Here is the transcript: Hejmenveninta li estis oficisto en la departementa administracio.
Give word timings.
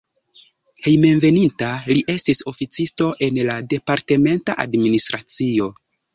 Hejmenveninta 0.85 1.69
li 1.97 2.03
estis 2.13 2.41
oficisto 2.53 3.11
en 3.29 3.39
la 3.51 3.59
departementa 3.75 4.59
administracio. 4.67 5.71